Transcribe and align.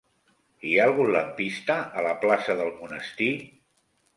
Hi 0.69 0.71
ha 0.77 0.87
algun 0.91 1.11
lampista 1.15 1.75
a 2.01 2.07
la 2.09 2.17
plaça 2.25 2.57
del 2.63 2.73
Monestir? 2.81 3.33